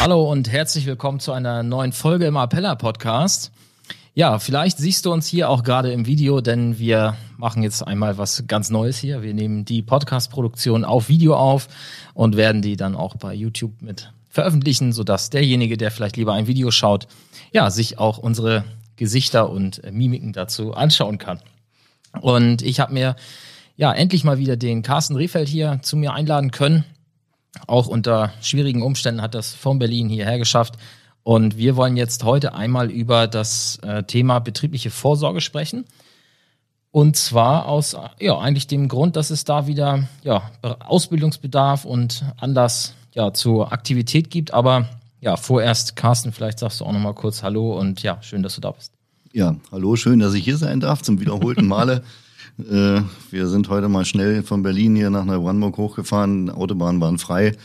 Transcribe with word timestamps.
Hallo 0.00 0.30
und 0.30 0.50
herzlich 0.50 0.86
willkommen 0.86 1.20
zu 1.20 1.32
einer 1.32 1.62
neuen 1.62 1.92
Folge 1.92 2.26
im 2.26 2.36
Appella 2.36 2.74
Podcast. 2.74 3.52
Ja, 4.14 4.38
vielleicht 4.38 4.78
siehst 4.78 5.06
du 5.06 5.12
uns 5.12 5.26
hier 5.26 5.48
auch 5.48 5.62
gerade 5.62 5.92
im 5.92 6.06
Video, 6.06 6.40
denn 6.40 6.78
wir 6.78 7.16
machen 7.38 7.62
jetzt 7.62 7.86
einmal 7.86 8.18
was 8.18 8.44
ganz 8.46 8.70
Neues 8.70 8.98
hier. 8.98 9.22
Wir 9.22 9.32
nehmen 9.32 9.64
die 9.64 9.82
Podcast-Produktion 9.82 10.84
auf 10.84 11.08
Video 11.08 11.34
auf 11.36 11.68
und 12.14 12.36
werden 12.36 12.62
die 12.62 12.76
dann 12.76 12.94
auch 12.94 13.16
bei 13.16 13.32
YouTube 13.32 13.80
mit 13.80 14.12
veröffentlichen, 14.28 14.92
sodass 14.92 15.30
derjenige, 15.30 15.76
der 15.76 15.90
vielleicht 15.90 16.16
lieber 16.16 16.32
ein 16.32 16.46
Video 16.46 16.70
schaut, 16.70 17.06
ja, 17.52 17.70
sich 17.70 17.98
auch 17.98 18.18
unsere 18.18 18.64
Gesichter 18.96 19.50
und 19.50 19.82
Mimiken 19.90 20.32
dazu 20.32 20.74
anschauen 20.74 21.18
kann. 21.18 21.40
Und 22.20 22.62
ich 22.62 22.80
habe 22.80 22.92
mir 22.92 23.16
ja 23.76 23.92
endlich 23.92 24.24
mal 24.24 24.38
wieder 24.38 24.56
den 24.56 24.82
Carsten 24.82 25.16
Rehfeld 25.16 25.48
hier 25.48 25.80
zu 25.82 25.96
mir 25.96 26.12
einladen 26.12 26.50
können. 26.50 26.84
Auch 27.66 27.86
unter 27.86 28.32
schwierigen 28.40 28.82
Umständen 28.82 29.22
hat 29.22 29.34
das 29.34 29.54
von 29.54 29.78
Berlin 29.78 30.08
hierher 30.08 30.38
geschafft. 30.38 30.74
Und 31.22 31.56
wir 31.56 31.76
wollen 31.76 31.96
jetzt 31.96 32.24
heute 32.24 32.54
einmal 32.54 32.90
über 32.90 33.26
das 33.26 33.78
äh, 33.82 34.02
Thema 34.02 34.40
betriebliche 34.40 34.90
Vorsorge 34.90 35.40
sprechen. 35.40 35.84
Und 36.90 37.16
zwar 37.16 37.66
aus 37.66 37.96
ja 38.20 38.38
eigentlich 38.38 38.66
dem 38.66 38.88
Grund, 38.88 39.16
dass 39.16 39.30
es 39.30 39.44
da 39.44 39.66
wieder 39.66 40.08
ja 40.24 40.50
Ausbildungsbedarf 40.62 41.84
und 41.84 42.24
Anlass 42.38 42.94
ja 43.14 43.32
zur 43.32 43.72
Aktivität 43.72 44.30
gibt. 44.30 44.52
Aber 44.52 44.88
ja 45.20 45.36
vorerst 45.36 45.96
Carsten, 45.96 46.32
vielleicht 46.32 46.58
sagst 46.58 46.80
du 46.80 46.84
auch 46.84 46.92
noch 46.92 47.00
mal 47.00 47.14
kurz 47.14 47.42
Hallo 47.42 47.78
und 47.78 48.02
ja 48.02 48.18
schön, 48.22 48.42
dass 48.42 48.56
du 48.56 48.60
da 48.60 48.72
bist. 48.72 48.92
Ja, 49.32 49.56
hallo, 49.70 49.96
schön, 49.96 50.18
dass 50.18 50.34
ich 50.34 50.44
hier 50.44 50.58
sein 50.58 50.80
darf 50.80 51.00
zum 51.00 51.18
wiederholten 51.20 51.66
Male. 51.68 52.02
Äh, 52.58 53.00
wir 53.30 53.48
sind 53.48 53.68
heute 53.68 53.88
mal 53.88 54.04
schnell 54.04 54.42
von 54.42 54.62
Berlin 54.62 54.94
hier 54.96 55.10
nach 55.10 55.24
Neubrandenburg 55.24 55.76
hochgefahren. 55.76 56.50
Autobahnen 56.50 57.00
waren 57.00 57.18
frei. 57.18 57.56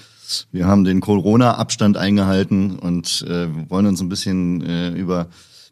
Wir 0.52 0.68
haben 0.68 0.84
den 0.84 1.00
Corona-Abstand 1.00 1.98
eingehalten 1.98 2.78
und 2.80 3.26
äh, 3.28 3.48
wollen 3.70 3.86
uns 3.86 4.02
ein 4.02 4.10
bisschen 4.10 4.62
äh, 4.62 4.90
über 4.90 5.28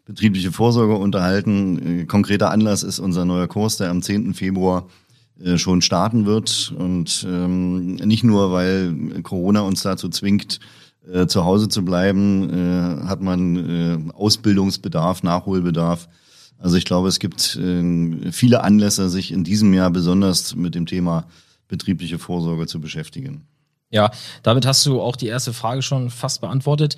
betriebliche 0.06 0.52
Vorsorge 0.52 0.94
unterhalten. 0.94 2.06
Konkreter 2.06 2.50
Anlass 2.50 2.82
ist 2.82 3.00
unser 3.00 3.24
neuer 3.24 3.48
Kurs, 3.48 3.76
der 3.76 3.90
am 3.90 4.02
10. 4.02 4.34
Februar 4.34 4.86
schon 5.56 5.82
starten 5.82 6.24
wird. 6.26 6.72
Und 6.78 7.26
ähm, 7.28 7.96
nicht 7.96 8.22
nur, 8.22 8.52
weil 8.52 9.20
Corona 9.22 9.62
uns 9.62 9.82
dazu 9.82 10.08
zwingt, 10.08 10.60
zu 11.26 11.44
Hause 11.44 11.68
zu 11.68 11.84
bleiben, 11.84 13.02
hat 13.04 13.20
man 13.20 14.12
Ausbildungsbedarf, 14.12 15.24
Nachholbedarf. 15.24 16.08
Also 16.58 16.76
ich 16.76 16.84
glaube, 16.84 17.08
es 17.08 17.18
gibt 17.18 17.56
äh, 17.56 18.32
viele 18.32 18.62
Anlässe, 18.62 19.08
sich 19.08 19.32
in 19.32 19.44
diesem 19.44 19.74
Jahr 19.74 19.90
besonders 19.90 20.54
mit 20.54 20.74
dem 20.74 20.86
Thema 20.86 21.26
betriebliche 21.68 22.18
Vorsorge 22.18 22.66
zu 22.66 22.80
beschäftigen. 22.80 23.46
Ja, 23.90 24.10
damit 24.42 24.66
hast 24.66 24.84
du 24.86 25.00
auch 25.00 25.16
die 25.16 25.28
erste 25.28 25.52
Frage 25.52 25.82
schon 25.82 26.10
fast 26.10 26.40
beantwortet. 26.40 26.96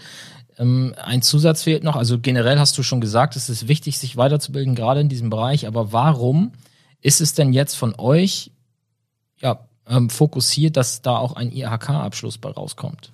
Ähm, 0.58 0.94
ein 0.96 1.22
Zusatz 1.22 1.62
fehlt 1.62 1.84
noch. 1.84 1.96
Also 1.96 2.18
generell 2.18 2.58
hast 2.58 2.76
du 2.78 2.82
schon 2.82 3.00
gesagt, 3.00 3.36
es 3.36 3.48
ist 3.48 3.68
wichtig, 3.68 3.98
sich 3.98 4.16
weiterzubilden, 4.16 4.74
gerade 4.74 5.00
in 5.00 5.08
diesem 5.08 5.30
Bereich. 5.30 5.66
Aber 5.66 5.92
warum 5.92 6.52
ist 7.00 7.20
es 7.20 7.34
denn 7.34 7.52
jetzt 7.52 7.74
von 7.74 7.94
euch 7.98 8.50
ja, 9.40 9.68
ähm, 9.86 10.10
fokussiert, 10.10 10.76
dass 10.76 11.02
da 11.02 11.16
auch 11.16 11.34
ein 11.34 11.52
IHK-Abschluss 11.52 12.38
bei 12.38 12.50
rauskommt? 12.50 13.12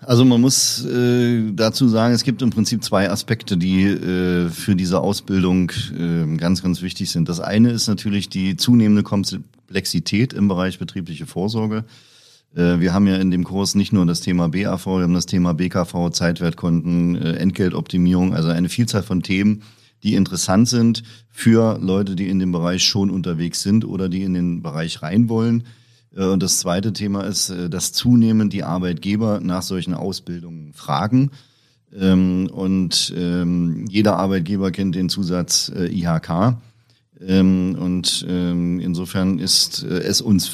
Also 0.00 0.24
man 0.24 0.40
muss 0.40 0.84
äh, 0.84 1.50
dazu 1.52 1.88
sagen, 1.88 2.14
es 2.14 2.22
gibt 2.22 2.40
im 2.42 2.50
Prinzip 2.50 2.84
zwei 2.84 3.10
Aspekte, 3.10 3.56
die 3.56 3.84
äh, 3.84 4.48
für 4.48 4.76
diese 4.76 5.00
Ausbildung 5.00 5.72
äh, 5.98 6.36
ganz, 6.36 6.62
ganz 6.62 6.82
wichtig 6.82 7.10
sind. 7.10 7.28
Das 7.28 7.40
eine 7.40 7.70
ist 7.70 7.88
natürlich 7.88 8.28
die 8.28 8.56
zunehmende 8.56 9.02
Komplexität 9.02 10.32
im 10.32 10.46
Bereich 10.46 10.78
betriebliche 10.78 11.26
Vorsorge. 11.26 11.84
Äh, 12.54 12.78
wir 12.78 12.94
haben 12.94 13.08
ja 13.08 13.16
in 13.16 13.32
dem 13.32 13.42
Kurs 13.42 13.74
nicht 13.74 13.92
nur 13.92 14.06
das 14.06 14.20
Thema 14.20 14.48
BAV, 14.48 14.86
wir 14.86 15.02
haben 15.02 15.14
das 15.14 15.26
Thema 15.26 15.54
BKV, 15.54 16.10
Zeitwertkonten, 16.10 17.16
äh, 17.16 17.32
Entgeltoptimierung, 17.34 18.34
also 18.34 18.48
eine 18.50 18.68
Vielzahl 18.68 19.02
von 19.02 19.22
Themen, 19.22 19.62
die 20.04 20.14
interessant 20.14 20.68
sind 20.68 21.02
für 21.30 21.76
Leute, 21.80 22.14
die 22.14 22.28
in 22.28 22.38
dem 22.38 22.52
Bereich 22.52 22.84
schon 22.84 23.10
unterwegs 23.10 23.62
sind 23.62 23.84
oder 23.84 24.08
die 24.08 24.22
in 24.22 24.34
den 24.34 24.62
Bereich 24.62 25.02
rein 25.02 25.28
wollen. 25.28 25.64
Äh, 26.18 26.24
und 26.24 26.42
das 26.42 26.58
zweite 26.58 26.92
Thema 26.92 27.22
ist, 27.22 27.50
äh, 27.50 27.70
dass 27.70 27.92
zunehmend 27.92 28.52
die 28.52 28.64
Arbeitgeber 28.64 29.40
nach 29.40 29.62
solchen 29.62 29.94
Ausbildungen 29.94 30.72
fragen. 30.74 31.30
Ähm, 31.98 32.50
und 32.52 33.14
ähm, 33.16 33.86
jeder 33.88 34.18
Arbeitgeber 34.18 34.70
kennt 34.70 34.94
den 34.94 35.08
Zusatz 35.08 35.72
äh, 35.74 35.86
IHK. 35.86 36.56
Ähm, 37.20 37.76
und 37.80 38.22
insofern 38.22 39.40
ist 39.40 39.82
es 39.82 40.20
uns 40.20 40.50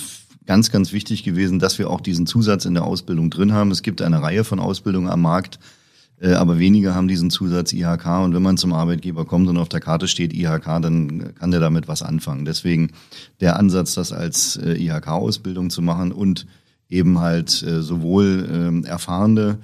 ganz, 0.47 0.70
ganz 0.70 0.92
wichtig 0.92 1.22
gewesen, 1.22 1.58
dass 1.58 1.78
wir 1.78 1.91
auch 1.91 2.00
diesen 2.00 2.26
Zusatz 2.26 2.64
in 2.64 2.72
der 2.72 2.84
Ausbildung 2.84 3.28
drin 3.28 3.52
haben. 3.52 3.70
Es 3.70 3.82
gibt 3.82 4.00
eine 4.00 4.22
Reihe 4.22 4.44
von 4.44 4.60
Ausbildungen 4.60 5.08
am 5.10 5.20
Markt, 5.20 5.58
aber 6.22 6.58
wenige 6.58 6.94
haben 6.94 7.08
diesen 7.08 7.30
Zusatz 7.30 7.72
IHK 7.72 8.06
und 8.22 8.34
wenn 8.34 8.42
man 8.42 8.56
zum 8.56 8.72
Arbeitgeber 8.72 9.25
kommt 9.25 9.48
und 9.48 9.56
auf 9.56 9.69
der 9.69 9.80
Karte 9.80 10.08
steht 10.08 10.32
IHK, 10.32 10.80
dann 10.80 11.34
kann 11.34 11.50
der 11.50 11.60
damit 11.60 11.88
was 11.88 12.02
anfangen. 12.02 12.44
Deswegen 12.44 12.91
der 13.41 13.58
Ansatz, 13.58 13.94
das 13.94 14.12
als 14.12 14.56
äh, 14.56 14.75
IHK-Ausbildung 14.75 15.70
zu 15.70 15.82
machen 15.82 16.12
und 16.12 16.47
eben 16.88 17.19
halt 17.19 17.62
äh, 17.62 17.82
sowohl 17.82 18.48
ähm, 18.50 18.84
erfahrene 18.84 19.58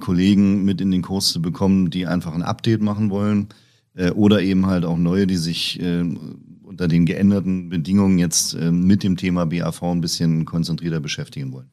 Kollegen 0.00 0.64
mit 0.64 0.80
in 0.80 0.90
den 0.90 1.02
Kurs 1.02 1.28
zu 1.28 1.42
bekommen, 1.42 1.90
die 1.90 2.06
einfach 2.06 2.32
ein 2.34 2.42
Update 2.42 2.80
machen 2.80 3.10
wollen 3.10 3.48
oder 4.14 4.40
eben 4.40 4.64
halt 4.64 4.86
auch 4.86 4.96
neue, 4.96 5.26
die 5.26 5.36
sich 5.36 5.78
unter 6.62 6.88
den 6.88 7.04
geänderten 7.04 7.68
Bedingungen 7.68 8.18
jetzt 8.18 8.54
mit 8.54 9.02
dem 9.02 9.18
Thema 9.18 9.44
BAV 9.44 9.82
ein 9.82 10.00
bisschen 10.00 10.46
konzentrierter 10.46 11.00
beschäftigen 11.00 11.52
wollen. 11.52 11.68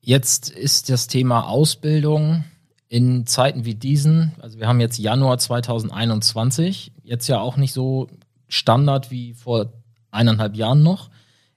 Jetzt 0.00 0.50
ist 0.50 0.90
das 0.90 1.06
Thema 1.06 1.46
Ausbildung 1.46 2.42
in 2.88 3.26
Zeiten 3.26 3.64
wie 3.64 3.74
diesen, 3.74 4.32
also 4.40 4.58
wir 4.58 4.66
haben 4.66 4.80
jetzt 4.80 4.98
Januar 4.98 5.38
2021, 5.38 6.92
jetzt 7.04 7.28
ja 7.28 7.38
auch 7.40 7.56
nicht 7.56 7.72
so 7.72 8.08
Standard 8.48 9.10
wie 9.10 9.34
vor 9.34 9.72
eineinhalb 10.10 10.56
Jahren 10.56 10.82
noch. 10.82 11.10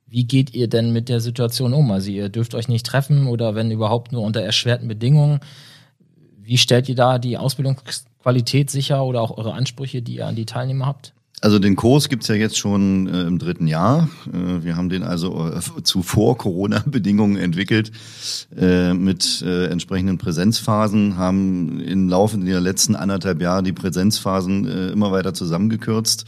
Wie 0.06 0.26
geht 0.26 0.54
ihr 0.54 0.68
denn 0.68 0.92
mit 0.92 1.08
der 1.08 1.22
Situation 1.22 1.74
um? 1.74 1.90
Also 1.90 2.12
ihr 2.12 2.28
dürft 2.28 2.54
euch 2.54 2.68
nicht 2.68 2.86
treffen 2.86 3.28
oder 3.28 3.56
wenn 3.56 3.72
überhaupt 3.72 4.12
nur 4.12 4.24
unter 4.24 4.42
erschwerten 4.42 4.90
Bedingungen. 4.90 5.40
Wie 6.38 6.58
stellt 6.58 6.90
ihr 6.90 6.96
da 6.96 7.18
die 7.18 7.38
Ausbildungsqualität 7.38 8.70
sicher 8.70 9.06
oder 9.06 9.22
auch 9.22 9.38
eure 9.38 9.54
Ansprüche, 9.54 10.02
die 10.02 10.16
ihr 10.16 10.28
an 10.28 10.36
die 10.36 10.46
Teilnehmer 10.46 10.86
habt? 10.86 11.14
Also 11.44 11.58
den 11.58 11.76
Kurs 11.76 12.08
gibt's 12.08 12.28
ja 12.28 12.36
jetzt 12.36 12.60
schon 12.60 13.08
äh, 13.08 13.24
im 13.24 13.40
dritten 13.40 13.66
Jahr. 13.66 14.10
Äh, 14.32 14.64
wir 14.64 14.78
haben 14.78 14.90
den 14.90 15.02
also 15.02 15.52
äh, 15.52 15.84
zu 15.84 16.04
Vor-Corona-Bedingungen 16.04 17.36
entwickelt 17.36 17.92
äh, 18.56 18.94
mit 18.94 19.42
äh, 19.42 19.66
entsprechenden 19.66 20.20
Präsenzphasen, 20.20 21.18
haben 21.18 21.80
im 21.80 22.08
Laufe 22.10 22.38
der 22.38 22.62
letzten 22.62 22.96
anderthalb 22.96 23.42
Jahre 23.42 23.64
die 23.64 23.74
Präsenzphasen 23.74 24.68
äh, 24.68 24.88
immer 24.90 25.12
weiter 25.12 25.34
zusammengekürzt 25.34 26.26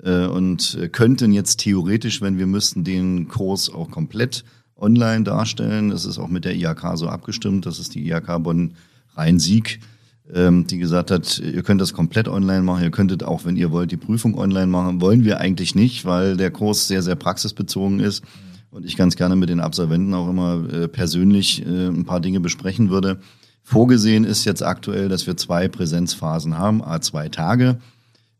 und 0.00 0.78
könnten 0.92 1.32
jetzt 1.32 1.56
theoretisch, 1.56 2.22
wenn 2.22 2.38
wir 2.38 2.46
müssten, 2.46 2.84
den 2.84 3.26
Kurs 3.26 3.68
auch 3.68 3.90
komplett 3.90 4.44
online 4.76 5.24
darstellen. 5.24 5.90
Das 5.90 6.04
ist 6.04 6.18
auch 6.18 6.28
mit 6.28 6.44
der 6.44 6.54
IHK 6.54 6.92
so 6.94 7.08
abgestimmt. 7.08 7.66
Das 7.66 7.80
ist 7.80 7.96
die 7.96 8.08
IHK 8.08 8.40
Bonn 8.44 8.74
Rhein-Sieg 9.16 9.80
ähm, 9.80 9.88
die 10.30 10.76
gesagt 10.76 11.10
hat, 11.10 11.38
ihr 11.38 11.62
könnt 11.62 11.80
das 11.80 11.94
komplett 11.94 12.28
online 12.28 12.60
machen, 12.60 12.82
ihr 12.82 12.90
könntet 12.90 13.24
auch, 13.24 13.46
wenn 13.46 13.56
ihr 13.56 13.70
wollt, 13.70 13.92
die 13.92 13.96
Prüfung 13.96 14.36
online 14.36 14.66
machen. 14.66 15.00
Wollen 15.00 15.24
wir 15.24 15.40
eigentlich 15.40 15.74
nicht, 15.74 16.04
weil 16.04 16.36
der 16.36 16.50
Kurs 16.50 16.86
sehr, 16.86 17.02
sehr 17.02 17.14
praxisbezogen 17.14 17.98
ist 17.98 18.22
und 18.70 18.84
ich 18.84 18.96
ganz 18.96 19.16
gerne 19.16 19.34
mit 19.36 19.48
den 19.48 19.60
Absolventen 19.60 20.12
auch 20.14 20.28
immer 20.28 20.68
äh, 20.70 20.88
persönlich 20.88 21.64
äh, 21.64 21.88
ein 21.88 22.04
paar 22.04 22.20
Dinge 22.20 22.40
besprechen 22.40 22.90
würde. 22.90 23.20
Vorgesehen 23.62 24.24
ist 24.24 24.44
jetzt 24.44 24.62
aktuell, 24.62 25.08
dass 25.08 25.26
wir 25.26 25.36
zwei 25.36 25.68
Präsenzphasen 25.68 26.58
haben, 26.58 26.82
a 26.82 27.00
zwei 27.00 27.28
Tage, 27.28 27.78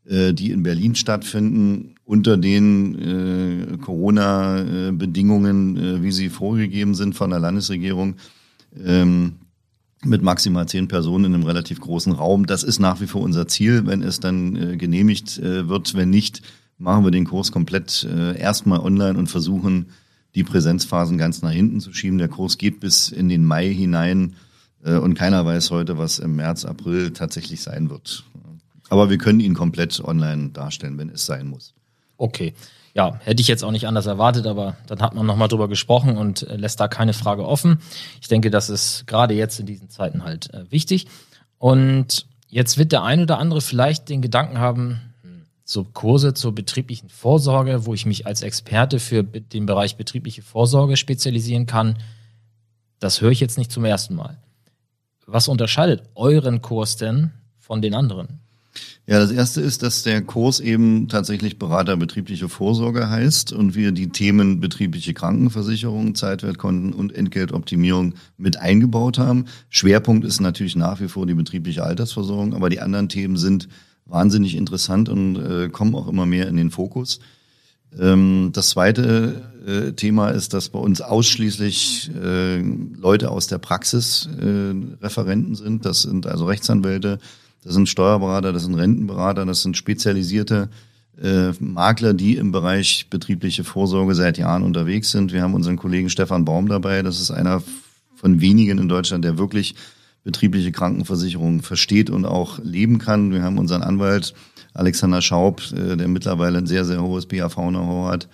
äh, 0.05 0.33
die 0.33 0.51
in 0.51 0.63
Berlin 0.63 0.95
stattfinden, 0.95 1.95
unter 2.03 2.37
den 2.37 3.77
Corona-Bedingungen, 3.81 6.01
wie 6.01 6.11
sie 6.11 6.29
vorgegeben 6.29 6.95
sind 6.95 7.13
von 7.13 7.29
der 7.29 7.37
Landesregierung. 7.37 8.15
Mit 10.05 10.21
maximal 10.21 10.67
zehn 10.67 10.87
Personen 10.87 11.25
in 11.25 11.33
einem 11.33 11.43
relativ 11.43 11.81
großen 11.81 12.13
Raum. 12.13 12.45
Das 12.45 12.63
ist 12.63 12.79
nach 12.79 13.01
wie 13.01 13.07
vor 13.07 13.21
unser 13.21 13.47
Ziel, 13.47 13.85
wenn 13.85 14.01
es 14.01 14.19
dann 14.19 14.55
äh, 14.55 14.77
genehmigt 14.77 15.37
äh, 15.39 15.67
wird. 15.67 15.93
Wenn 15.95 16.09
nicht, 16.09 16.41
machen 16.77 17.03
wir 17.03 17.11
den 17.11 17.25
Kurs 17.25 17.51
komplett 17.51 18.07
äh, 18.09 18.39
erstmal 18.39 18.79
online 18.79 19.17
und 19.17 19.27
versuchen, 19.27 19.87
die 20.35 20.43
Präsenzphasen 20.43 21.17
ganz 21.17 21.41
nach 21.41 21.51
hinten 21.51 21.79
zu 21.81 21.91
schieben. 21.91 22.17
Der 22.17 22.29
Kurs 22.29 22.57
geht 22.57 22.79
bis 22.79 23.09
in 23.09 23.29
den 23.29 23.43
Mai 23.45 23.73
hinein 23.73 24.35
Äh, 24.83 24.97
und 24.97 25.15
keiner 25.15 25.45
weiß 25.45 25.71
heute, 25.71 25.97
was 25.97 26.19
im 26.19 26.35
März, 26.35 26.65
April 26.65 27.11
tatsächlich 27.11 27.61
sein 27.61 27.89
wird. 27.89 28.23
Aber 28.89 29.09
wir 29.09 29.17
können 29.17 29.39
ihn 29.39 29.53
komplett 29.53 29.99
online 30.03 30.49
darstellen, 30.49 30.97
wenn 30.97 31.09
es 31.09 31.25
sein 31.25 31.47
muss. 31.47 31.73
Okay. 32.19 32.53
Ja, 32.93 33.17
hätte 33.23 33.41
ich 33.41 33.47
jetzt 33.47 33.63
auch 33.63 33.71
nicht 33.71 33.87
anders 33.87 34.05
erwartet, 34.05 34.45
aber 34.45 34.75
dann 34.87 34.99
hat 34.99 35.15
man 35.15 35.25
nochmal 35.25 35.47
drüber 35.47 35.69
gesprochen 35.69 36.17
und 36.17 36.43
äh, 36.43 36.57
lässt 36.57 36.79
da 36.79 36.87
keine 36.87 37.13
Frage 37.13 37.47
offen. 37.47 37.79
Ich 38.19 38.27
denke, 38.27 38.51
das 38.51 38.69
ist 38.69 39.07
gerade 39.07 39.33
jetzt 39.33 39.59
in 39.59 39.65
diesen 39.65 39.89
Zeiten 39.89 40.23
halt 40.23 40.53
äh, 40.53 40.69
wichtig. 40.69 41.07
Und 41.57 42.25
jetzt 42.49 42.77
wird 42.77 42.91
der 42.91 43.03
ein 43.03 43.21
oder 43.21 43.37
andere 43.37 43.61
vielleicht 43.61 44.09
den 44.09 44.21
Gedanken 44.21 44.57
haben, 44.57 44.99
hm, 45.21 45.45
so 45.63 45.85
Kurse 45.85 46.33
zur 46.33 46.53
betrieblichen 46.53 47.09
Vorsorge, 47.09 47.85
wo 47.85 47.93
ich 47.93 48.05
mich 48.05 48.27
als 48.27 48.41
Experte 48.41 48.99
für 48.99 49.23
den 49.23 49.65
Bereich 49.65 49.95
betriebliche 49.95 50.41
Vorsorge 50.41 50.97
spezialisieren 50.97 51.67
kann, 51.67 51.99
das 52.99 53.21
höre 53.21 53.31
ich 53.31 53.39
jetzt 53.39 53.57
nicht 53.57 53.71
zum 53.71 53.85
ersten 53.85 54.15
Mal. 54.15 54.39
Was 55.25 55.47
unterscheidet 55.47 56.03
euren 56.15 56.61
Kurs 56.61 56.97
denn 56.97 57.31
von 57.59 57.81
den 57.81 57.93
anderen? 57.93 58.41
Ja, 59.07 59.19
das 59.19 59.31
erste 59.31 59.61
ist, 59.61 59.81
dass 59.81 60.03
der 60.03 60.21
Kurs 60.21 60.59
eben 60.59 61.07
tatsächlich 61.07 61.57
Berater 61.57 61.97
betriebliche 61.97 62.47
Vorsorge 62.47 63.09
heißt 63.09 63.51
und 63.53 63.73
wir 63.73 63.91
die 63.91 64.09
Themen 64.09 64.59
betriebliche 64.59 65.15
Krankenversicherung, 65.15 66.13
Zeitwertkonten 66.13 66.93
und 66.93 67.15
Entgeltoptimierung 67.15 68.13
mit 68.37 68.59
eingebaut 68.59 69.17
haben. 69.17 69.45
Schwerpunkt 69.69 70.25
ist 70.25 70.41
natürlich 70.41 70.75
nach 70.75 70.99
wie 71.01 71.07
vor 71.07 71.25
die 71.25 71.33
betriebliche 71.33 71.83
Altersversorgung, 71.83 72.53
aber 72.53 72.69
die 72.69 72.81
anderen 72.81 73.09
Themen 73.09 73.37
sind 73.37 73.67
wahnsinnig 74.05 74.55
interessant 74.55 75.09
und 75.09 75.37
äh, 75.37 75.69
kommen 75.69 75.95
auch 75.95 76.07
immer 76.07 76.25
mehr 76.25 76.47
in 76.47 76.57
den 76.57 76.71
Fokus. 76.71 77.19
Ähm, 77.97 78.51
das 78.53 78.69
zweite 78.69 79.41
äh, 79.65 79.91
Thema 79.93 80.29
ist, 80.29 80.53
dass 80.53 80.69
bei 80.69 80.79
uns 80.79 81.01
ausschließlich 81.01 82.11
äh, 82.21 82.59
Leute 82.59 83.31
aus 83.31 83.47
der 83.47 83.57
Praxis 83.57 84.29
äh, 84.39 85.03
Referenten 85.03 85.55
sind. 85.55 85.85
Das 85.85 86.03
sind 86.03 86.27
also 86.27 86.45
Rechtsanwälte, 86.45 87.19
das 87.63 87.73
sind 87.73 87.89
Steuerberater, 87.89 88.53
das 88.53 88.63
sind 88.63 88.75
Rentenberater, 88.75 89.45
das 89.45 89.61
sind 89.61 89.75
spezialisierte 89.77 90.69
äh, 91.21 91.51
Makler, 91.59 92.13
die 92.13 92.37
im 92.37 92.51
Bereich 92.51 93.07
betriebliche 93.09 93.63
Vorsorge 93.63 94.15
seit 94.15 94.37
Jahren 94.37 94.63
unterwegs 94.63 95.11
sind. 95.11 95.33
Wir 95.33 95.41
haben 95.41 95.53
unseren 95.53 95.77
Kollegen 95.77 96.09
Stefan 96.09 96.45
Baum 96.45 96.69
dabei. 96.69 97.01
Das 97.01 97.19
ist 97.19 97.31
einer 97.31 97.61
von 98.15 98.41
wenigen 98.41 98.77
in 98.77 98.87
Deutschland, 98.87 99.25
der 99.25 99.37
wirklich 99.37 99.75
betriebliche 100.23 100.71
Krankenversicherung 100.71 101.61
versteht 101.61 102.09
und 102.09 102.25
auch 102.25 102.59
leben 102.59 102.99
kann. 102.99 103.31
Wir 103.31 103.43
haben 103.43 103.57
unseren 103.57 103.81
Anwalt 103.81 104.33
Alexander 104.73 105.21
Schaub, 105.21 105.61
äh, 105.73 105.97
der 105.97 106.07
mittlerweile 106.07 106.57
ein 106.59 106.67
sehr, 106.67 106.85
sehr 106.85 107.01
hohes 107.01 107.25
BAV-Know-how 107.25 108.09
hat. 108.09 108.29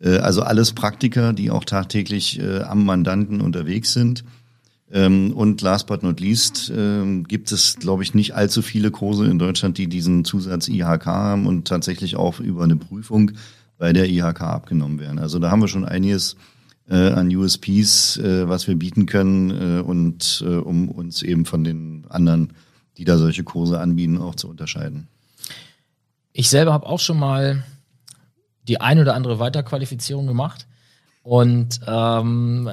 Äh, 0.00 0.18
also 0.18 0.42
alles 0.42 0.72
Praktiker, 0.72 1.32
die 1.32 1.50
auch 1.50 1.64
tagtäglich 1.64 2.40
äh, 2.40 2.62
am 2.62 2.84
Mandanten 2.84 3.40
unterwegs 3.40 3.92
sind. 3.92 4.24
Ähm, 4.90 5.32
und 5.32 5.60
last 5.62 5.86
but 5.88 6.02
not 6.02 6.20
least 6.20 6.72
ähm, 6.74 7.24
gibt 7.24 7.50
es, 7.50 7.76
glaube 7.76 8.02
ich, 8.02 8.14
nicht 8.14 8.34
allzu 8.34 8.62
viele 8.62 8.90
Kurse 8.90 9.26
in 9.26 9.38
Deutschland, 9.38 9.78
die 9.78 9.88
diesen 9.88 10.24
Zusatz 10.24 10.68
IHK 10.68 11.06
haben 11.06 11.46
und 11.46 11.66
tatsächlich 11.66 12.16
auch 12.16 12.38
über 12.38 12.62
eine 12.64 12.76
Prüfung 12.76 13.32
bei 13.78 13.92
der 13.92 14.08
IHK 14.08 14.42
abgenommen 14.42 15.00
werden. 15.00 15.18
Also 15.18 15.38
da 15.38 15.50
haben 15.50 15.60
wir 15.60 15.68
schon 15.68 15.84
einiges 15.84 16.36
äh, 16.88 17.10
an 17.10 17.34
USPs, 17.34 18.16
äh, 18.18 18.48
was 18.48 18.68
wir 18.68 18.76
bieten 18.76 19.06
können 19.06 19.50
äh, 19.50 19.82
und 19.82 20.44
äh, 20.46 20.54
um 20.56 20.88
uns 20.88 21.22
eben 21.22 21.44
von 21.44 21.64
den 21.64 22.04
anderen, 22.08 22.52
die 22.96 23.04
da 23.04 23.18
solche 23.18 23.42
Kurse 23.42 23.80
anbieten, 23.80 24.18
auch 24.18 24.36
zu 24.36 24.48
unterscheiden. 24.48 25.08
Ich 26.32 26.48
selber 26.48 26.72
habe 26.72 26.86
auch 26.86 27.00
schon 27.00 27.18
mal 27.18 27.64
die 28.68 28.80
ein 28.80 28.98
oder 29.00 29.14
andere 29.14 29.38
Weiterqualifizierung 29.38 30.26
gemacht 30.26 30.66
und 31.22 31.80
ähm, 31.86 32.68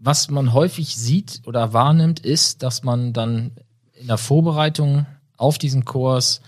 was 0.00 0.30
man 0.30 0.54
häufig 0.54 0.96
sieht 0.96 1.42
oder 1.46 1.74
wahrnimmt, 1.74 2.20
ist, 2.20 2.62
dass 2.62 2.82
man 2.82 3.12
dann 3.12 3.52
in 3.92 4.06
der 4.06 4.16
Vorbereitung 4.16 5.06
auf 5.36 5.58
diesen 5.58 5.84
Kurs 5.84 6.40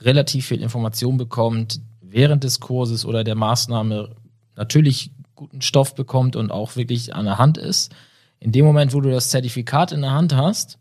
relativ 0.00 0.46
viel 0.46 0.60
Information 0.60 1.16
bekommt, 1.16 1.80
während 2.02 2.44
des 2.44 2.60
Kurses 2.60 3.06
oder 3.06 3.24
der 3.24 3.34
Maßnahme 3.34 4.14
natürlich 4.56 5.10
guten 5.34 5.62
Stoff 5.62 5.94
bekommt 5.94 6.36
und 6.36 6.50
auch 6.50 6.76
wirklich 6.76 7.14
an 7.14 7.24
der 7.24 7.38
Hand 7.38 7.56
ist. 7.56 7.94
In 8.40 8.52
dem 8.52 8.66
Moment, 8.66 8.92
wo 8.92 9.00
du 9.00 9.10
das 9.10 9.30
Zertifikat 9.30 9.90
in 9.90 10.02
der 10.02 10.12
Hand 10.12 10.36
hast, 10.36 10.78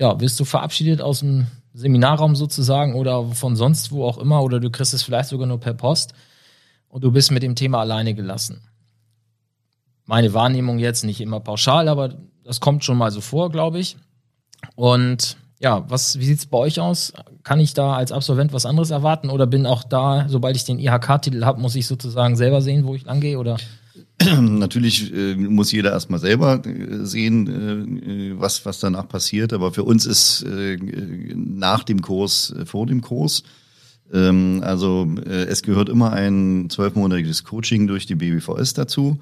ja, 0.00 0.18
wirst 0.20 0.40
du 0.40 0.44
verabschiedet 0.44 1.00
aus 1.00 1.20
dem 1.20 1.46
Seminarraum 1.74 2.34
sozusagen 2.34 2.94
oder 2.94 3.24
von 3.26 3.54
sonst 3.54 3.92
wo 3.92 4.04
auch 4.04 4.18
immer 4.18 4.42
oder 4.42 4.58
du 4.58 4.70
kriegst 4.70 4.94
es 4.94 5.04
vielleicht 5.04 5.28
sogar 5.28 5.46
nur 5.46 5.60
per 5.60 5.74
Post 5.74 6.12
und 6.88 7.04
du 7.04 7.12
bist 7.12 7.30
mit 7.30 7.44
dem 7.44 7.54
Thema 7.54 7.80
alleine 7.80 8.14
gelassen 8.14 8.62
meine 10.10 10.34
Wahrnehmung 10.34 10.80
jetzt, 10.80 11.04
nicht 11.04 11.20
immer 11.20 11.38
pauschal, 11.38 11.86
aber 11.88 12.12
das 12.44 12.58
kommt 12.58 12.84
schon 12.84 12.98
mal 12.98 13.12
so 13.12 13.20
vor, 13.20 13.48
glaube 13.48 13.78
ich. 13.78 13.96
Und 14.74 15.36
ja, 15.60 15.84
was, 15.88 16.18
wie 16.18 16.24
sieht 16.24 16.40
es 16.40 16.46
bei 16.46 16.58
euch 16.58 16.80
aus? 16.80 17.12
Kann 17.44 17.60
ich 17.60 17.74
da 17.74 17.94
als 17.94 18.10
Absolvent 18.10 18.52
was 18.52 18.66
anderes 18.66 18.90
erwarten 18.90 19.30
oder 19.30 19.46
bin 19.46 19.66
auch 19.66 19.84
da, 19.84 20.26
sobald 20.28 20.56
ich 20.56 20.64
den 20.64 20.80
IHK-Titel 20.80 21.44
habe, 21.44 21.60
muss 21.60 21.76
ich 21.76 21.86
sozusagen 21.86 22.34
selber 22.34 22.60
sehen, 22.60 22.86
wo 22.86 22.96
ich 22.96 23.04
lang 23.04 23.20
gehe 23.20 23.38
oder? 23.38 23.56
Natürlich 24.40 25.14
äh, 25.14 25.36
muss 25.36 25.70
jeder 25.70 25.92
erstmal 25.92 26.18
selber 26.18 26.60
äh, 26.66 27.06
sehen, 27.06 28.34
äh, 28.34 28.40
was, 28.40 28.66
was 28.66 28.80
danach 28.80 29.06
passiert. 29.06 29.52
Aber 29.52 29.72
für 29.72 29.84
uns 29.84 30.06
ist 30.06 30.42
äh, 30.42 30.76
nach 31.36 31.84
dem 31.84 32.02
Kurs, 32.02 32.52
äh, 32.58 32.66
vor 32.66 32.86
dem 32.86 33.00
Kurs. 33.00 33.44
Ähm, 34.12 34.60
also 34.64 35.06
es 35.24 35.62
gehört 35.62 35.88
immer 35.88 36.12
ein 36.12 36.66
zwölfmonatiges 36.68 37.44
Coaching 37.44 37.86
durch 37.86 38.06
die 38.06 38.16
BBVS 38.16 38.74
dazu. 38.74 39.20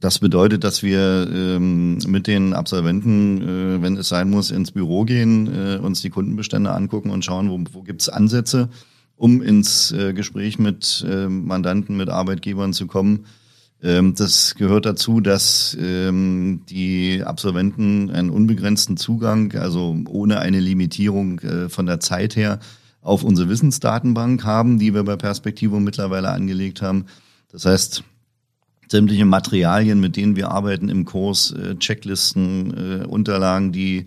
Das 0.00 0.18
bedeutet, 0.18 0.64
dass 0.64 0.82
wir 0.82 1.28
ähm, 1.32 1.98
mit 2.06 2.26
den 2.26 2.54
Absolventen, 2.54 3.40
äh, 3.40 3.82
wenn 3.82 3.96
es 3.96 4.08
sein 4.08 4.30
muss, 4.30 4.50
ins 4.50 4.72
Büro 4.72 5.04
gehen, 5.04 5.46
äh, 5.46 5.78
uns 5.78 6.02
die 6.02 6.10
Kundenbestände 6.10 6.72
angucken 6.72 7.10
und 7.10 7.24
schauen, 7.24 7.50
wo, 7.50 7.60
wo 7.72 7.82
gibt 7.82 8.02
es 8.02 8.08
Ansätze, 8.08 8.68
um 9.16 9.42
ins 9.42 9.92
äh, 9.92 10.12
Gespräch 10.12 10.58
mit 10.58 11.04
äh, 11.08 11.28
Mandanten, 11.28 11.96
mit 11.96 12.08
Arbeitgebern 12.08 12.72
zu 12.72 12.86
kommen. 12.86 13.26
Ähm, 13.82 14.14
das 14.14 14.54
gehört 14.56 14.86
dazu, 14.86 15.20
dass 15.20 15.76
ähm, 15.80 16.62
die 16.68 17.22
Absolventen 17.24 18.10
einen 18.10 18.30
unbegrenzten 18.30 18.96
Zugang, 18.96 19.54
also 19.54 19.96
ohne 20.08 20.40
eine 20.40 20.60
Limitierung 20.60 21.38
äh, 21.40 21.68
von 21.68 21.86
der 21.86 22.00
Zeit 22.00 22.34
her, 22.34 22.58
auf 23.02 23.22
unsere 23.22 23.48
Wissensdatenbank 23.48 24.44
haben, 24.44 24.78
die 24.80 24.92
wir 24.92 25.04
bei 25.04 25.16
Perspektivo 25.16 25.78
mittlerweile 25.78 26.30
angelegt 26.30 26.82
haben. 26.82 27.06
Das 27.52 27.64
heißt, 27.64 28.02
sämtliche 28.88 29.24
Materialien, 29.24 30.00
mit 30.00 30.16
denen 30.16 30.36
wir 30.36 30.50
arbeiten 30.50 30.88
im 30.88 31.04
Kurs, 31.04 31.52
äh, 31.52 31.76
Checklisten, 31.76 33.02
äh, 33.02 33.04
Unterlagen, 33.06 33.72
die 33.72 34.06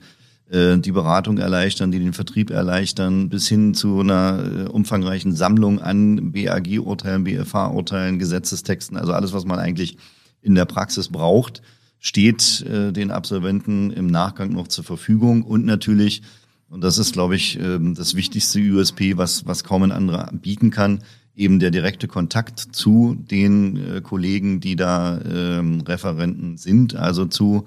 äh, 0.49 0.77
die 0.77 0.91
Beratung 0.91 1.37
erleichtern, 1.37 1.91
die 1.91 1.99
den 1.99 2.13
Vertrieb 2.13 2.49
erleichtern, 2.49 3.29
bis 3.29 3.47
hin 3.47 3.73
zu 3.73 3.99
einer 3.99 4.43
äh, 4.43 4.69
umfangreichen 4.69 5.35
Sammlung 5.35 5.79
an 5.79 6.31
BAG-Urteilen, 6.31 7.23
BFH-Urteilen, 7.23 8.19
Gesetzestexten, 8.19 8.97
also 8.97 9.13
alles, 9.13 9.33
was 9.33 9.45
man 9.45 9.59
eigentlich 9.59 9.97
in 10.41 10.55
der 10.55 10.65
Praxis 10.65 11.09
braucht, 11.09 11.61
steht 11.99 12.61
äh, 12.61 12.91
den 12.91 13.11
Absolventen 13.11 13.91
im 13.91 14.07
Nachgang 14.07 14.51
noch 14.51 14.69
zur 14.69 14.83
Verfügung. 14.83 15.43
Und 15.43 15.65
natürlich 15.65 16.21
und 16.69 16.81
das 16.81 16.99
ist, 16.99 17.13
glaube 17.13 17.35
ich, 17.35 17.59
ähm, 17.59 17.95
das 17.95 18.15
wichtigste 18.15 18.59
USP, 18.59 19.17
was, 19.17 19.45
was 19.47 19.63
kaum 19.63 19.83
ein 19.83 19.91
anderer 19.91 20.29
bieten 20.31 20.69
kann, 20.69 21.03
eben 21.39 21.59
der 21.59 21.71
direkte 21.71 22.07
Kontakt 22.07 22.59
zu 22.59 23.15
den 23.15 23.77
äh, 23.77 24.01
Kollegen, 24.01 24.59
die 24.59 24.75
da 24.75 25.19
ähm, 25.21 25.81
Referenten 25.81 26.57
sind, 26.57 26.95
also 26.95 27.25
zu 27.25 27.65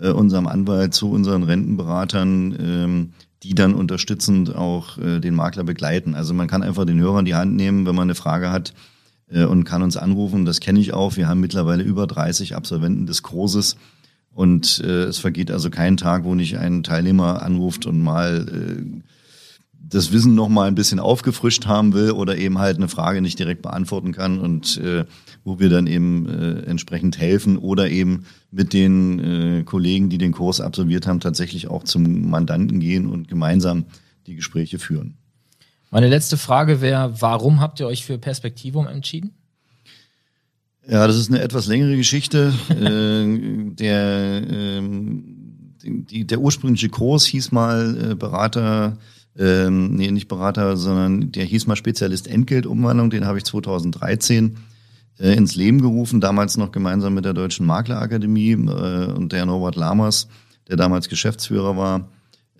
äh, 0.00 0.08
unserem 0.08 0.46
Anwalt, 0.46 0.94
zu 0.94 1.10
unseren 1.10 1.42
Rentenberatern, 1.42 2.56
ähm, 2.58 3.12
die 3.42 3.54
dann 3.54 3.74
unterstützend 3.74 4.56
auch 4.56 4.96
äh, 4.96 5.20
den 5.20 5.34
Makler 5.34 5.64
begleiten. 5.64 6.14
Also 6.14 6.32
man 6.32 6.48
kann 6.48 6.62
einfach 6.62 6.86
den 6.86 6.98
Hörer 6.98 7.20
in 7.20 7.26
die 7.26 7.34
Hand 7.34 7.54
nehmen, 7.54 7.86
wenn 7.86 7.94
man 7.94 8.04
eine 8.04 8.14
Frage 8.14 8.50
hat 8.50 8.72
äh, 9.30 9.44
und 9.44 9.64
kann 9.64 9.82
uns 9.82 9.98
anrufen. 9.98 10.46
Das 10.46 10.60
kenne 10.60 10.80
ich 10.80 10.94
auch. 10.94 11.16
Wir 11.16 11.28
haben 11.28 11.40
mittlerweile 11.40 11.82
über 11.82 12.06
30 12.06 12.56
Absolventen 12.56 13.06
des 13.06 13.22
Kurses. 13.22 13.76
Und 14.32 14.80
äh, 14.82 15.04
es 15.04 15.18
vergeht 15.18 15.50
also 15.50 15.68
kein 15.68 15.98
Tag, 15.98 16.24
wo 16.24 16.34
nicht 16.34 16.56
ein 16.56 16.82
Teilnehmer 16.82 17.42
anruft 17.42 17.84
und 17.84 18.00
mal 18.00 18.46
äh, 18.48 19.00
das 19.82 20.12
Wissen 20.12 20.34
noch 20.34 20.48
mal 20.48 20.68
ein 20.68 20.74
bisschen 20.74 21.00
aufgefrischt 21.00 21.66
haben 21.66 21.94
will 21.94 22.12
oder 22.12 22.36
eben 22.36 22.58
halt 22.58 22.76
eine 22.76 22.88
Frage 22.88 23.22
nicht 23.22 23.38
direkt 23.38 23.62
beantworten 23.62 24.12
kann 24.12 24.38
und 24.38 24.76
äh, 24.78 25.04
wo 25.42 25.58
wir 25.58 25.68
dann 25.68 25.86
eben 25.86 26.28
äh, 26.28 26.60
entsprechend 26.62 27.18
helfen 27.18 27.56
oder 27.56 27.90
eben 27.90 28.24
mit 28.50 28.72
den 28.72 29.18
äh, 29.18 29.62
Kollegen, 29.64 30.10
die 30.10 30.18
den 30.18 30.32
Kurs 30.32 30.60
absolviert 30.60 31.06
haben, 31.06 31.20
tatsächlich 31.20 31.68
auch 31.68 31.84
zum 31.84 32.30
Mandanten 32.30 32.78
gehen 32.78 33.06
und 33.06 33.28
gemeinsam 33.28 33.86
die 34.26 34.36
Gespräche 34.36 34.78
führen. 34.78 35.14
Meine 35.90 36.08
letzte 36.08 36.36
Frage 36.36 36.80
wäre, 36.80 37.20
warum 37.20 37.60
habt 37.60 37.80
ihr 37.80 37.86
euch 37.86 38.04
für 38.04 38.18
Perspektivum 38.18 38.86
entschieden? 38.86 39.32
Ja, 40.88 41.06
das 41.06 41.16
ist 41.16 41.30
eine 41.30 41.40
etwas 41.40 41.66
längere 41.66 41.96
Geschichte. 41.96 42.52
äh, 42.70 43.74
der, 43.74 44.42
äh, 44.48 44.82
die, 45.82 46.26
der 46.26 46.40
ursprüngliche 46.40 46.90
Kurs 46.90 47.26
hieß 47.26 47.50
mal 47.50 48.12
äh, 48.12 48.14
Berater 48.14 48.98
ähm, 49.38 49.94
nee, 49.94 50.10
nicht 50.10 50.28
Berater, 50.28 50.76
sondern 50.76 51.32
der 51.32 51.44
hieß 51.44 51.66
mal 51.66 51.76
Spezialist 51.76 52.28
Entgeltumwandlung, 52.28 53.10
den 53.10 53.26
habe 53.26 53.38
ich 53.38 53.44
2013 53.44 54.56
äh, 55.18 55.34
ins 55.34 55.54
Leben 55.54 55.80
gerufen, 55.80 56.20
damals 56.20 56.56
noch 56.56 56.72
gemeinsam 56.72 57.14
mit 57.14 57.24
der 57.24 57.34
Deutschen 57.34 57.66
Maklerakademie 57.66 58.52
äh, 58.52 59.12
und 59.12 59.32
der 59.32 59.46
Norbert 59.46 59.76
Lammers, 59.76 60.28
der 60.68 60.76
damals 60.76 61.08
Geschäftsführer 61.08 61.76
war, 61.76 62.08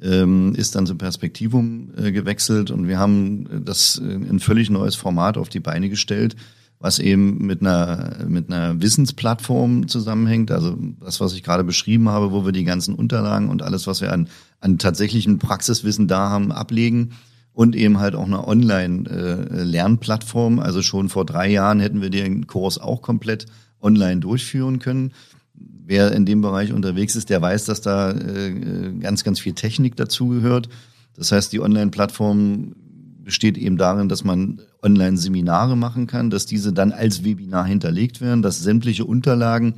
ähm, 0.03 0.55
ist 0.55 0.75
dann 0.75 0.87
zum 0.87 0.99
Perspektivum 0.99 1.91
äh, 1.97 2.13
gewechselt. 2.13 2.71
Und 2.71 2.89
wir 2.89 2.99
haben 2.99 3.65
das 3.65 4.01
äh, 4.03 4.15
ein 4.15 4.41
völlig 4.41 4.71
neues 4.71 4.97
Format 4.97 5.37
auf 5.37 5.49
die 5.49 5.61
Beine 5.61 5.89
gestellt, 5.89 6.37
was 6.81 6.99
eben 6.99 7.47
mit 7.47 7.61
einer, 7.61 8.25
mit 8.27 8.51
einer 8.51 8.81
Wissensplattform 8.81 9.87
zusammenhängt. 9.87 10.51
Also 10.51 10.79
das, 11.01 11.21
was 11.21 11.35
ich 11.35 11.43
gerade 11.43 11.63
beschrieben 11.63 12.09
habe, 12.09 12.33
wo 12.33 12.47
wir 12.47 12.53
die 12.53 12.65
ganzen 12.65 12.95
Unterlagen 12.95 13.51
und 13.51 13.63
alles, 13.63 13.87
was 13.87 14.01
wir 14.01 14.15
an, 14.15 14.29
an 14.61 14.79
tatsächlichen 14.79 15.39
Praxiswissen 15.39 16.09
da 16.09 16.31
haben, 16.31 16.51
ablegen. 16.51 17.11
Und 17.53 17.77
eben 17.77 17.99
halt 17.99 18.15
auch 18.15 18.25
eine 18.25 18.49
Online-Lernplattform. 18.49 20.61
also 20.61 20.81
schon 20.81 21.11
vor 21.11 21.27
drei 21.27 21.51
Jahren 21.51 21.81
hätten 21.81 22.01
wir 22.01 22.09
den 22.09 22.47
Kurs 22.47 22.79
auch 22.79 23.03
komplett 23.03 23.45
online 23.83 24.21
durchführen 24.21 24.79
können. 24.79 25.13
Wer 25.53 26.13
in 26.13 26.25
dem 26.25 26.41
Bereich 26.41 26.73
unterwegs 26.73 27.15
ist, 27.17 27.29
der 27.29 27.43
weiß, 27.43 27.67
dass 27.67 27.83
da 27.83 28.13
äh, 28.13 28.95
ganz, 29.01 29.25
ganz 29.25 29.41
viel 29.41 29.53
Technik 29.53 29.97
dazugehört. 29.97 30.71
Das 31.15 31.33
heißt, 31.33 31.53
die 31.53 31.61
Online-Plattform 31.61 32.77
besteht 33.25 33.59
eben 33.59 33.77
darin, 33.77 34.09
dass 34.09 34.25
man 34.25 34.61
Online-Seminare 34.83 35.77
machen 35.77 36.07
kann, 36.07 36.31
dass 36.31 36.47
diese 36.47 36.73
dann 36.73 36.93
als 36.93 37.25
Webinar 37.25 37.67
hinterlegt 37.67 38.21
werden, 38.21 38.43
dass 38.43 38.61
sämtliche 38.61 39.05
Unterlagen, 39.05 39.75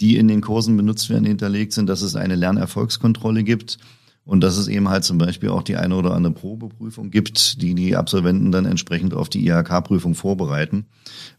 die 0.00 0.16
in 0.16 0.28
den 0.28 0.40
Kursen 0.40 0.76
benutzt 0.76 1.08
werden, 1.10 1.24
hinterlegt 1.24 1.72
sind, 1.72 1.88
dass 1.88 2.02
es 2.02 2.16
eine 2.16 2.34
Lernerfolgskontrolle 2.34 3.44
gibt 3.44 3.78
und 4.24 4.40
dass 4.42 4.56
es 4.56 4.68
eben 4.68 4.88
halt 4.88 5.04
zum 5.04 5.18
Beispiel 5.18 5.50
auch 5.50 5.62
die 5.62 5.76
eine 5.76 5.94
oder 5.94 6.14
andere 6.14 6.34
Probeprüfung 6.34 7.10
gibt, 7.10 7.62
die 7.62 7.74
die 7.74 7.96
Absolventen 7.96 8.50
dann 8.50 8.66
entsprechend 8.66 9.14
auf 9.14 9.28
die 9.28 9.46
IHK-Prüfung 9.46 10.14
vorbereiten. 10.14 10.86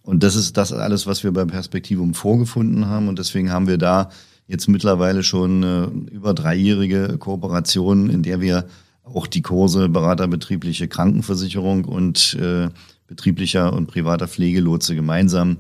Und 0.02 0.24
das 0.24 0.36
ist 0.36 0.58
das 0.58 0.72
alles, 0.72 1.06
was 1.06 1.24
wir 1.24 1.34
beim 1.34 1.50
Perspektivum 1.50 2.14
vorgefunden 2.14 2.88
haben 2.88 3.10
und 3.10 3.20
deswegen 3.20 3.52
haben 3.52 3.68
wir 3.68 3.78
da 3.78 4.10
jetzt 4.48 4.70
mittlerweile 4.70 5.24
schon 5.24 5.64
eine 5.64 5.92
über 6.10 6.34
dreijährige 6.34 7.18
Kooperation, 7.18 8.10
in 8.10 8.24
der 8.24 8.40
wir 8.40 8.66
auch 9.14 9.28
die 9.28 9.42
Kurse 9.42 9.90
beraterbetriebliche 9.90 10.88
Krankenversicherung 10.88 11.86
und 11.86 12.36
äh, 12.36 12.70
betrieblicher 13.08 13.74
und 13.74 13.88
privater 13.88 14.28
Pflegelotse 14.28 14.96
gemeinsam 14.96 15.58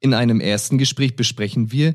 In 0.00 0.14
einem 0.14 0.40
ersten 0.40 0.78
Gespräch 0.78 1.16
besprechen 1.16 1.70
wir, 1.70 1.94